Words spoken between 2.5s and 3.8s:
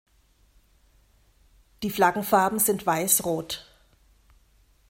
sind Weiß-Rot.